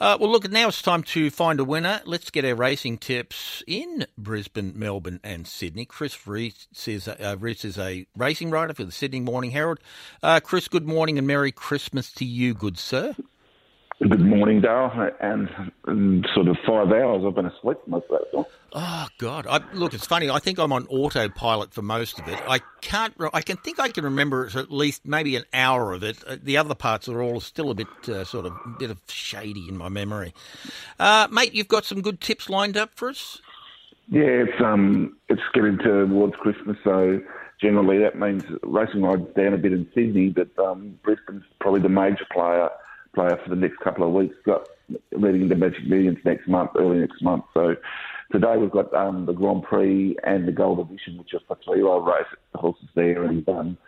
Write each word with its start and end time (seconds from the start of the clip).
Uh, 0.00 0.16
well, 0.20 0.30
look, 0.30 0.50
now 0.50 0.68
it's 0.68 0.82
time 0.82 1.02
to 1.02 1.30
find 1.30 1.60
a 1.60 1.64
winner. 1.64 2.00
Let's 2.04 2.30
get 2.30 2.44
our 2.44 2.54
racing 2.54 2.98
tips 2.98 3.62
in 3.66 4.06
Brisbane, 4.18 4.72
Melbourne, 4.76 5.20
and 5.22 5.46
Sydney. 5.46 5.84
Chris 5.84 6.26
Reese 6.26 6.68
is, 6.86 7.08
uh, 7.08 7.36
is 7.40 7.78
a 7.78 8.06
racing 8.16 8.50
writer 8.50 8.74
for 8.74 8.84
the 8.84 8.92
Sydney 8.92 9.20
Morning 9.20 9.50
Herald. 9.50 9.80
Uh, 10.22 10.40
Chris, 10.40 10.68
good 10.68 10.86
morning 10.86 11.18
and 11.18 11.26
Merry 11.26 11.52
Christmas 11.52 12.12
to 12.12 12.24
you, 12.24 12.54
good 12.54 12.78
sir. 12.78 13.14
Good 14.08 14.20
morning, 14.20 14.60
Dale. 14.60 14.90
And 15.20 15.48
in 15.86 16.24
sort 16.34 16.48
of 16.48 16.56
five 16.66 16.88
hours, 16.88 17.22
I've 17.24 17.36
been 17.36 17.46
asleep 17.46 17.78
most 17.86 18.06
of 18.10 18.18
that 18.18 18.36
time. 18.36 18.44
Oh 18.72 19.06
God! 19.18 19.46
I, 19.46 19.60
look, 19.74 19.94
it's 19.94 20.06
funny. 20.06 20.28
I 20.28 20.40
think 20.40 20.58
I'm 20.58 20.72
on 20.72 20.86
autopilot 20.86 21.72
for 21.72 21.82
most 21.82 22.18
of 22.18 22.26
it. 22.26 22.40
I 22.48 22.60
can't. 22.80 23.14
I 23.32 23.42
can 23.42 23.58
think 23.58 23.78
I 23.78 23.90
can 23.90 24.02
remember 24.02 24.48
at 24.54 24.72
least 24.72 25.06
maybe 25.06 25.36
an 25.36 25.44
hour 25.52 25.92
of 25.92 26.02
it. 26.02 26.24
Uh, 26.26 26.36
the 26.42 26.56
other 26.56 26.74
parts 26.74 27.08
are 27.08 27.22
all 27.22 27.38
still 27.40 27.70
a 27.70 27.74
bit 27.74 27.86
uh, 28.08 28.24
sort 28.24 28.46
of 28.46 28.52
bit 28.78 28.90
of 28.90 29.00
shady 29.08 29.68
in 29.68 29.76
my 29.76 29.88
memory. 29.88 30.34
Uh, 30.98 31.28
mate, 31.30 31.54
you've 31.54 31.68
got 31.68 31.84
some 31.84 32.00
good 32.00 32.20
tips 32.20 32.50
lined 32.50 32.76
up 32.76 32.90
for 32.94 33.10
us. 33.10 33.40
Yeah, 34.08 34.22
it's 34.22 34.60
um, 34.64 35.16
it's 35.28 35.42
getting 35.54 35.78
towards 35.78 36.34
Christmas, 36.36 36.76
so 36.82 37.20
generally 37.60 37.98
that 37.98 38.18
means 38.18 38.42
racing 38.64 39.02
rides 39.02 39.28
down 39.36 39.54
a 39.54 39.58
bit 39.58 39.72
in 39.72 39.88
Sydney, 39.94 40.30
but 40.30 40.48
um, 40.58 40.98
Brisbane's 41.04 41.44
probably 41.60 41.82
the 41.82 41.88
major 41.88 42.26
player 42.32 42.68
player 43.14 43.38
for 43.42 43.50
the 43.50 43.56
next 43.56 43.78
couple 43.78 44.06
of 44.06 44.12
weeks. 44.12 44.34
Got 44.44 44.68
leading 45.12 45.42
into 45.42 45.56
Magic 45.56 45.86
Millions 45.86 46.18
next 46.24 46.48
month, 46.48 46.70
early 46.78 46.98
next 46.98 47.22
month. 47.22 47.44
So 47.54 47.76
today 48.30 48.56
we've 48.56 48.70
got 48.70 48.92
um, 48.94 49.26
the 49.26 49.32
Grand 49.32 49.62
Prix 49.62 50.16
and 50.24 50.46
the 50.46 50.52
Gold 50.52 50.80
Edition, 50.80 51.18
which 51.18 51.34
are 51.34 51.40
for 51.46 51.58
three-year-old 51.64 52.06
race 52.06 52.26
The 52.52 52.58
horses 52.58 52.88
there, 52.94 53.24
and 53.24 53.48
um, 53.48 53.78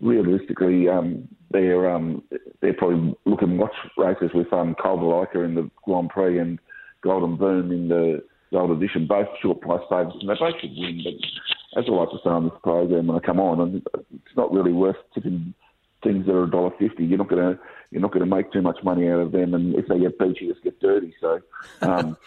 realistically, 0.00 0.88
um, 0.88 1.28
they're 1.50 1.90
um, 1.90 2.22
they're 2.60 2.74
probably 2.74 3.16
looking 3.24 3.58
watch 3.58 3.74
races 3.96 4.30
with 4.34 4.52
um, 4.52 4.74
Culver 4.82 5.44
in 5.44 5.54
the 5.54 5.70
Grand 5.84 6.10
Prix 6.10 6.38
and 6.38 6.58
Golden 7.02 7.36
Boom 7.36 7.72
in 7.72 7.88
the 7.88 8.22
Gold 8.52 8.70
Edition, 8.70 9.06
both 9.06 9.28
short 9.40 9.60
price 9.60 9.82
favourites, 9.88 10.18
and 10.20 10.28
they 10.28 10.34
both 10.38 10.60
should 10.60 10.76
win. 10.76 11.02
But 11.04 11.80
as 11.80 11.84
I 11.88 11.92
like 11.92 12.10
to 12.10 12.18
say 12.22 12.30
on 12.30 12.44
this 12.44 12.58
program 12.62 13.06
when 13.06 13.16
I 13.16 13.20
come 13.20 13.40
on, 13.40 13.82
it's 13.94 14.36
not 14.36 14.52
really 14.52 14.72
worth 14.72 14.96
tipping 15.14 15.54
things 16.06 16.26
that 16.26 16.32
are 16.32 16.44
a 16.44 16.50
dollar 16.50 16.70
fifty. 16.78 17.04
You're 17.04 17.18
not 17.18 17.28
going 17.28 17.54
to 17.54 17.60
you're 17.90 18.02
not 18.02 18.12
going 18.12 18.28
to 18.28 18.34
make 18.34 18.52
too 18.52 18.62
much 18.62 18.78
money 18.82 19.08
out 19.08 19.20
of 19.20 19.32
them, 19.32 19.54
and 19.54 19.74
if 19.74 19.86
they 19.88 19.98
get 19.98 20.40
you 20.40 20.52
just 20.52 20.64
get 20.64 20.80
dirty. 20.80 21.14
So. 21.20 21.40
Um, 21.82 22.16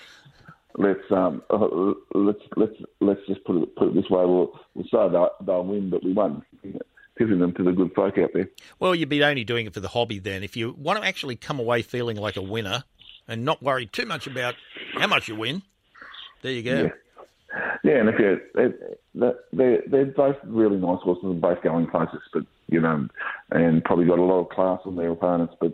let's 0.77 1.11
um, 1.11 1.43
uh, 1.49 1.93
let's 2.13 2.39
let's 2.55 2.75
let's 3.01 3.19
just 3.27 3.43
put 3.43 3.61
it 3.61 3.75
put 3.75 3.89
it 3.89 3.95
this 3.95 4.09
way. 4.09 4.25
We'll 4.25 4.59
we'll 4.73 4.85
say 4.85 5.09
they'll, 5.11 5.31
they'll 5.45 5.63
win, 5.63 5.89
but 5.89 6.03
we 6.03 6.13
won't. 6.13 6.43
Tipping 7.17 7.39
them 7.39 7.53
to 7.55 7.63
the 7.63 7.73
good 7.73 7.93
folk 7.93 8.17
out 8.17 8.29
there. 8.33 8.47
Well, 8.79 8.95
you'd 8.95 9.09
be 9.09 9.21
only 9.21 9.43
doing 9.43 9.65
it 9.65 9.73
for 9.73 9.81
the 9.81 9.89
hobby 9.89 10.19
then. 10.19 10.41
If 10.41 10.55
you 10.55 10.73
want 10.77 11.01
to 11.01 11.05
actually 11.05 11.35
come 11.35 11.59
away 11.59 11.81
feeling 11.81 12.15
like 12.15 12.37
a 12.37 12.41
winner 12.41 12.85
and 13.27 13.43
not 13.43 13.61
worry 13.61 13.87
too 13.87 14.05
much 14.05 14.25
about 14.25 14.55
how 14.93 15.07
much 15.07 15.27
you 15.27 15.35
win, 15.35 15.61
there 16.43 16.53
you 16.53 16.63
go. 16.63 16.83
Yeah. 16.83 16.89
Yeah, 17.83 17.99
and 17.99 18.09
if 18.09 18.19
you 18.19 18.39
they're, 19.51 19.83
they're 19.87 20.05
both 20.05 20.35
really 20.43 20.77
nice 20.77 20.99
horses 21.01 21.23
and 21.23 21.41
both 21.41 21.61
going 21.63 21.87
places, 21.87 22.21
but 22.31 22.43
you 22.67 22.79
know, 22.79 23.07
and 23.51 23.83
probably 23.83 24.05
got 24.05 24.19
a 24.19 24.23
lot 24.23 24.41
of 24.41 24.49
class 24.49 24.79
on 24.85 24.95
their 24.95 25.11
opponents. 25.11 25.55
But 25.59 25.73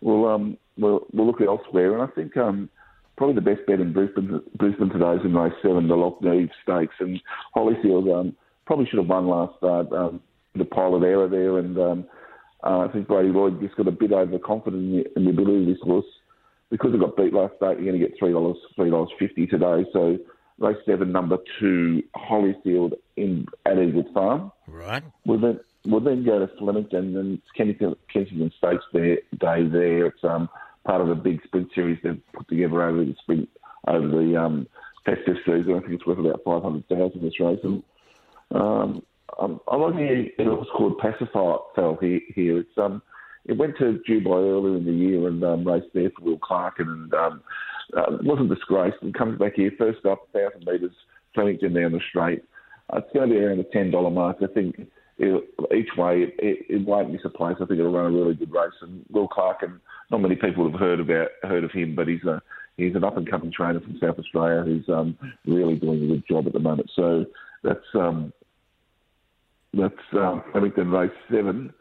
we'll 0.00 0.26
um 0.26 0.56
we'll 0.76 1.06
we'll 1.12 1.26
look 1.26 1.40
elsewhere, 1.40 1.94
and 1.94 2.02
I 2.02 2.12
think 2.14 2.36
um 2.36 2.68
probably 3.16 3.34
the 3.34 3.40
best 3.40 3.66
bet 3.66 3.80
in 3.80 3.92
Brisbane 3.92 4.40
Brisbane 4.56 4.90
today 4.90 5.12
is 5.12 5.24
in 5.24 5.34
race 5.34 5.52
seven, 5.62 5.88
the 5.88 5.94
Lockneve 5.94 6.50
Stakes, 6.62 6.94
and 7.00 7.20
Holyfield 7.56 8.20
um 8.20 8.36
probably 8.66 8.86
should 8.86 8.98
have 8.98 9.08
won 9.08 9.26
last 9.26 9.56
start. 9.56 9.90
Um, 9.92 10.20
the 10.54 10.64
pilot 10.64 11.04
error 11.04 11.28
there, 11.28 11.58
and 11.58 11.78
um, 11.78 12.06
uh, 12.64 12.80
I 12.80 12.88
think 12.92 13.08
Brady 13.08 13.28
Lloyd 13.28 13.60
just 13.60 13.76
got 13.76 13.88
a 13.88 13.92
bit 13.92 14.12
overconfident 14.12 14.82
in 14.82 14.92
the, 14.92 15.16
in 15.16 15.24
the 15.24 15.30
ability 15.30 15.62
of 15.62 15.66
this 15.66 15.82
horse 15.82 16.04
because 16.70 16.92
it 16.92 17.00
got 17.00 17.16
beat 17.16 17.32
last 17.32 17.54
start. 17.56 17.78
You're 17.78 17.90
going 17.90 18.00
to 18.00 18.06
get 18.06 18.18
three 18.18 18.32
dollars, 18.32 18.56
three 18.76 18.90
dollars 18.90 19.10
fifty 19.18 19.46
today. 19.46 19.84
So 19.92 20.18
race 20.58 20.76
seven, 20.84 21.12
number 21.12 21.38
two, 21.58 22.02
Hollyfield 22.16 22.92
in 23.16 23.46
at 23.64 23.78
Eagle 23.78 24.04
Farm. 24.12 24.52
Right. 24.66 25.02
Then 25.24 25.60
we'll 25.88 26.00
then 26.00 26.24
go 26.24 26.38
to 26.38 26.50
Flemington 26.58 27.16
and 27.16 27.40
Kensington, 27.56 28.52
Stakes 28.58 28.84
there, 28.92 29.16
day 29.40 29.66
there. 29.66 30.06
It's 30.06 30.22
um, 30.22 30.48
part 30.84 31.00
of 31.00 31.08
a 31.08 31.14
big 31.14 31.42
sprint 31.44 31.68
series 31.74 31.98
they've 32.02 32.20
put 32.34 32.48
together 32.48 32.82
over 32.82 33.04
the 33.04 33.14
sprint 33.22 33.48
over 33.86 34.06
the 34.06 34.36
um, 34.36 34.66
festive 35.04 35.36
season. 35.46 35.74
I 35.74 35.80
think 35.80 35.94
it's 35.94 36.06
worth 36.06 36.18
about 36.18 36.42
five 36.44 36.62
hundred 36.62 36.88
thousand 36.88 37.22
this 37.22 37.40
race. 37.40 37.60
And, 37.62 37.82
um, 38.54 39.02
um, 39.38 39.60
I 39.68 39.76
like 39.76 39.94
the 39.94 40.26
it 40.38 40.46
was 40.46 40.66
called 40.76 40.98
Pacifier 40.98 41.58
here. 42.00 42.20
here. 42.34 42.58
It's 42.58 42.78
um, 42.78 43.02
it 43.46 43.56
went 43.56 43.78
to 43.78 44.00
Dubai 44.08 44.26
earlier 44.26 44.76
in 44.76 44.84
the 44.84 44.92
year 44.92 45.26
and 45.26 45.42
um, 45.42 45.66
raced 45.66 45.88
there 45.94 46.10
for 46.10 46.24
Will 46.24 46.38
Clarken 46.38 47.12
um, 47.14 47.42
uh, 47.96 48.18
wasn't 48.22 48.50
disgraced 48.50 48.98
and 49.00 49.14
comes 49.14 49.38
back 49.38 49.54
here 49.56 49.72
first 49.78 50.04
up, 50.04 50.28
1,000 50.32 50.66
metres, 50.70 50.92
Flemington 51.34 51.72
down 51.72 51.92
the 51.92 52.00
straight. 52.10 52.44
Uh, 52.92 52.98
it's 52.98 53.12
going 53.14 53.28
to 53.28 53.34
be 53.34 53.40
around 53.40 53.58
the 53.58 53.64
$10 53.64 54.12
mark. 54.12 54.36
I 54.42 54.46
think 54.52 54.88
it, 55.18 55.44
each 55.74 55.96
way 55.96 56.22
it, 56.22 56.34
it, 56.38 56.66
it, 56.68 56.86
won't 56.86 57.12
miss 57.12 57.22
a 57.24 57.28
place. 57.28 57.56
I 57.60 57.66
think 57.66 57.80
it'll 57.80 57.92
run 57.92 58.06
a 58.06 58.16
really 58.16 58.34
good 58.34 58.52
race. 58.52 58.72
And 58.80 59.04
Will 59.10 59.28
Clark, 59.28 59.62
and 59.62 59.80
not 60.10 60.20
many 60.20 60.36
people 60.36 60.70
have 60.70 60.78
heard 60.78 61.00
about 61.00 61.28
heard 61.42 61.64
of 61.64 61.72
him, 61.72 61.94
but 61.94 62.08
he's 62.08 62.24
a 62.24 62.40
he's 62.76 62.94
an 62.94 63.04
up 63.04 63.16
and 63.16 63.28
coming 63.28 63.52
trainer 63.52 63.80
from 63.80 63.98
South 64.00 64.18
Australia 64.18 64.62
who's 64.62 64.88
um, 64.88 65.18
really 65.46 65.76
doing 65.76 66.04
a 66.04 66.06
good 66.06 66.24
job 66.28 66.46
at 66.46 66.52
the 66.52 66.60
moment. 66.60 66.90
So 66.94 67.26
that's 67.62 67.84
um, 67.94 68.32
that's 69.74 69.94
um, 70.12 70.42
Flemington 70.52 70.90
race 70.90 71.10
seven 71.30 71.74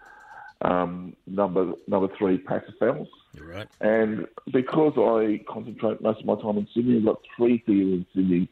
um, 0.62 1.16
number 1.26 1.74
number 1.88 2.08
three 2.18 2.38
Paxifels. 2.40 3.08
You're 3.34 3.48
right. 3.48 3.68
And 3.82 4.26
because 4.52 4.94
I 4.98 5.44
concentrate 5.52 6.02
most 6.02 6.22
of 6.22 6.26
my 6.26 6.36
time 6.42 6.58
in 6.58 6.68
Sydney, 6.74 6.98
I've 6.98 7.06
got 7.06 7.22
three 7.36 7.64
theatre 7.66 7.82
in 7.82 8.06
Sydney. 8.14 8.50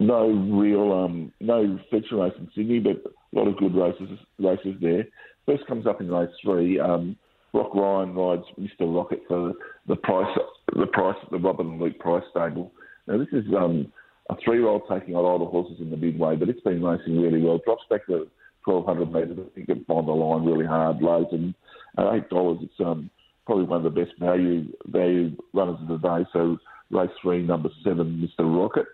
No 0.00 0.28
real, 0.28 0.92
um, 0.94 1.30
no 1.40 1.78
feature 1.90 2.16
race 2.16 2.32
in 2.38 2.48
Sydney, 2.54 2.78
but 2.78 3.04
a 3.04 3.38
lot 3.38 3.48
of 3.48 3.58
good 3.58 3.74
races 3.74 4.18
races 4.38 4.74
there. 4.80 5.06
First 5.44 5.66
comes 5.66 5.86
up 5.86 6.00
in 6.00 6.10
race 6.10 6.30
three. 6.42 6.80
Um, 6.80 7.16
Rock 7.52 7.74
Ryan 7.74 8.14
rides 8.14 8.44
Mr. 8.58 8.94
Rocket 8.94 9.20
for 9.28 9.52
the 9.88 9.96
price, 9.96 10.34
the 10.74 10.86
price, 10.86 11.18
the 11.30 11.36
Robert 11.36 11.66
and 11.66 11.78
Luke 11.78 11.98
Price 11.98 12.22
stable. 12.30 12.72
Now 13.06 13.18
this 13.18 13.28
is 13.32 13.44
um, 13.54 13.92
a 14.30 14.36
three-year-old 14.42 14.84
taking 14.90 15.16
on 15.16 15.26
older 15.26 15.44
horses 15.44 15.80
in 15.80 15.90
the 15.90 15.98
midway, 15.98 16.34
but 16.34 16.48
it's 16.48 16.62
been 16.62 16.82
racing 16.82 17.20
really 17.20 17.42
well. 17.42 17.60
Drops 17.62 17.84
back 17.90 18.06
to 18.06 18.26
1,200 18.64 19.12
metres. 19.12 19.38
I 19.38 19.54
think 19.54 19.68
it 19.68 19.86
find 19.86 20.08
the 20.08 20.12
line 20.12 20.46
really 20.46 20.66
hard, 20.66 21.02
loads, 21.02 21.28
and 21.32 21.54
at 21.98 22.14
eight 22.14 22.30
dollars, 22.30 22.58
it's 22.62 22.80
um, 22.80 23.10
probably 23.44 23.64
one 23.64 23.84
of 23.84 23.92
the 23.92 24.00
best 24.00 24.18
value 24.18 24.64
value 24.86 25.36
runners 25.52 25.76
of 25.82 25.88
the 25.88 25.98
day. 25.98 26.26
So 26.32 26.56
race 26.90 27.10
three, 27.20 27.42
number 27.42 27.68
seven, 27.84 28.26
Mr. 28.26 28.46
Rocket. 28.46 28.86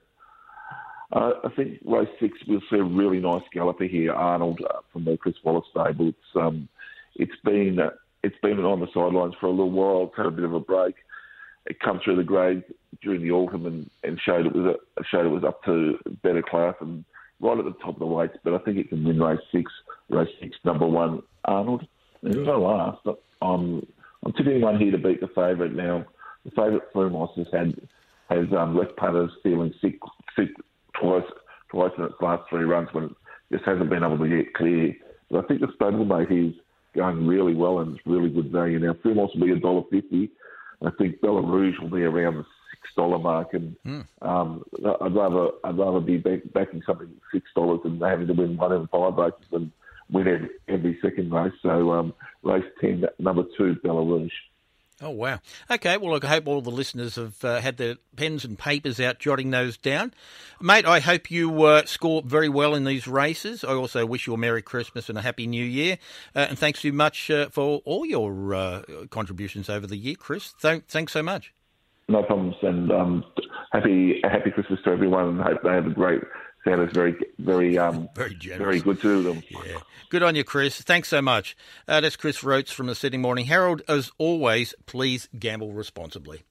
Uh, 1.12 1.32
I 1.44 1.48
think 1.54 1.78
race 1.84 2.08
six 2.20 2.38
we'll 2.48 2.60
see 2.70 2.78
a 2.78 2.84
really 2.84 3.20
nice 3.20 3.42
galloper 3.52 3.84
here, 3.84 4.12
Arnold 4.12 4.60
uh, 4.68 4.80
from 4.92 5.04
the 5.04 5.16
Chris 5.16 5.36
Waller 5.44 5.62
stable. 5.70 6.08
It's 6.08 6.36
um, 6.36 6.68
it's 7.14 7.36
been 7.44 7.78
uh, 7.78 7.90
it's 8.22 8.36
been 8.42 8.58
on 8.60 8.80
the 8.80 8.88
sidelines 8.92 9.34
for 9.40 9.46
a 9.46 9.50
little 9.50 9.70
while. 9.70 10.08
It's 10.08 10.16
had 10.16 10.26
a 10.26 10.30
bit 10.30 10.44
of 10.44 10.52
a 10.54 10.60
break. 10.60 10.96
It 11.66 11.80
come 11.80 12.00
through 12.02 12.16
the 12.16 12.24
grade 12.24 12.64
during 13.02 13.22
the 13.22 13.30
autumn 13.30 13.66
and, 13.66 13.90
and 14.04 14.20
showed 14.24 14.46
it 14.46 14.54
was 14.54 14.76
a, 14.76 15.04
showed 15.04 15.26
it 15.26 15.30
was 15.30 15.44
up 15.44 15.62
to 15.64 15.98
better 16.22 16.42
class 16.42 16.74
and 16.80 17.04
right 17.40 17.58
at 17.58 17.64
the 17.64 17.72
top 17.72 17.94
of 17.94 17.98
the 17.98 18.06
weights, 18.06 18.36
but 18.44 18.54
I 18.54 18.58
think 18.58 18.78
it 18.78 18.88
can 18.88 19.04
win 19.04 19.20
race 19.20 19.40
six, 19.52 19.70
race 20.08 20.28
six, 20.40 20.56
number 20.64 20.86
one, 20.86 21.22
Arnold. 21.44 21.86
And 22.22 22.48
I 22.48 22.56
last, 22.56 23.06
I'm, 23.42 23.86
I'm 24.24 24.32
tipping 24.32 24.60
one 24.60 24.78
here 24.78 24.90
to 24.90 24.98
beat 24.98 25.20
the 25.20 25.28
favourite 25.28 25.74
now. 25.74 26.06
The 26.44 26.50
favourite 26.50 26.92
Flumos 26.94 27.36
has 27.36 27.46
had 27.52 27.74
has 28.28 28.46
um, 28.58 28.76
left 28.76 28.96
punters 28.96 29.30
feeling 29.42 29.72
sick, 29.80 29.98
sick 30.36 30.48
in 31.98 32.04
its 32.04 32.14
last 32.20 32.48
three 32.48 32.64
runs 32.64 32.88
when 32.92 33.04
it 33.04 33.12
just 33.52 33.64
hasn't 33.64 33.90
been 33.90 34.04
able 34.04 34.18
to 34.18 34.28
get 34.28 34.54
clear. 34.54 34.94
But 35.30 35.44
I 35.44 35.48
think 35.48 35.60
the 35.60 35.68
stablemate 35.68 36.30
is 36.30 36.54
going 36.94 37.26
really 37.26 37.54
well 37.54 37.80
and 37.80 37.96
it's 37.96 38.06
really 38.06 38.30
good 38.30 38.50
value 38.50 38.78
now. 38.78 38.94
Flumos 38.94 39.34
will 39.34 39.46
be 39.46 39.52
a 39.52 39.56
dollar 39.56 39.82
fifty. 39.90 40.30
I 40.84 40.90
think 40.98 41.20
Bella 41.20 41.42
Rouge 41.42 41.78
will 41.80 41.90
be 41.90 42.02
around 42.02 42.36
the 42.36 42.44
six 42.70 42.94
dollar 42.96 43.18
mark, 43.18 43.54
and 43.54 43.76
mm. 43.86 44.06
um, 44.22 44.62
I'd 45.00 45.14
rather 45.14 45.48
I'd 45.64 45.78
rather 45.78 46.00
be 46.00 46.18
back, 46.18 46.40
backing 46.52 46.82
something 46.86 47.08
six 47.32 47.46
dollars 47.54 47.80
than 47.82 48.00
having 48.00 48.26
to 48.26 48.34
win 48.34 48.56
one 48.56 48.72
in 48.72 48.86
five 48.88 49.14
races 49.14 49.46
than 49.50 49.72
win 50.10 50.28
every, 50.28 50.50
every 50.68 50.98
second 51.02 51.32
race. 51.32 51.52
So 51.62 51.92
um, 51.92 52.14
race 52.42 52.64
ten, 52.80 53.04
number 53.18 53.44
two, 53.56 53.76
Bella 53.82 54.04
Rouge. 54.04 54.32
Oh 55.02 55.10
wow! 55.10 55.40
Okay, 55.70 55.98
well, 55.98 56.18
I 56.22 56.26
hope 56.26 56.46
all 56.46 56.62
the 56.62 56.70
listeners 56.70 57.16
have 57.16 57.44
uh, 57.44 57.60
had 57.60 57.76
their 57.76 57.96
pens 58.16 58.46
and 58.46 58.58
papers 58.58 58.98
out, 58.98 59.18
jotting 59.18 59.50
those 59.50 59.76
down, 59.76 60.14
mate. 60.58 60.86
I 60.86 61.00
hope 61.00 61.30
you 61.30 61.64
uh, 61.64 61.84
score 61.84 62.22
very 62.22 62.48
well 62.48 62.74
in 62.74 62.84
these 62.84 63.06
races. 63.06 63.62
I 63.62 63.74
also 63.74 64.06
wish 64.06 64.26
you 64.26 64.32
a 64.32 64.38
Merry 64.38 64.62
Christmas 64.62 65.10
and 65.10 65.18
a 65.18 65.20
Happy 65.20 65.46
New 65.46 65.64
Year, 65.64 65.98
uh, 66.34 66.46
and 66.48 66.58
thanks 66.58 66.80
so 66.80 66.92
much 66.92 67.30
uh, 67.30 67.50
for 67.50 67.82
all 67.84 68.06
your 68.06 68.54
uh, 68.54 68.82
contributions 69.10 69.68
over 69.68 69.86
the 69.86 69.98
year, 69.98 70.14
Chris. 70.14 70.54
Th- 70.62 70.82
thanks 70.88 71.12
so 71.12 71.22
much. 71.22 71.52
No 72.08 72.22
problems, 72.22 72.54
and 72.62 72.90
um, 72.90 73.24
happy 73.72 74.20
happy 74.22 74.50
Christmas 74.50 74.80
to 74.84 74.90
everyone, 74.92 75.38
hope 75.40 75.58
they 75.62 75.74
have 75.74 75.86
a 75.86 75.90
great. 75.90 76.22
Santa's 76.66 76.92
very 76.92 77.16
very 77.38 77.78
um, 77.78 78.08
very 78.14 78.34
generous. 78.34 78.62
very 78.62 78.80
good 78.80 79.00
to 79.02 79.22
them. 79.22 79.42
Yeah, 79.50 79.78
good 80.10 80.22
on 80.22 80.34
you, 80.34 80.42
Chris. 80.42 80.80
Thanks 80.82 81.08
so 81.08 81.22
much. 81.22 81.56
Uh, 81.86 82.00
that's 82.00 82.16
Chris 82.16 82.42
Roots 82.42 82.72
from 82.72 82.86
the 82.88 82.94
Sydney 82.94 83.18
Morning 83.18 83.46
Herald. 83.46 83.82
As 83.88 84.10
always, 84.18 84.74
please 84.86 85.28
gamble 85.38 85.72
responsibly. 85.72 86.42